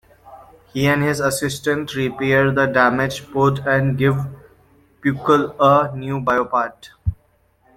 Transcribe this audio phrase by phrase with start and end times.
[0.73, 4.15] He and his assistant repair the damaged pod and give
[5.03, 6.89] Pikul a new bio-port.